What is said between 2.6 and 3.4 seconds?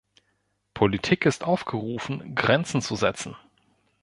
zu setzen.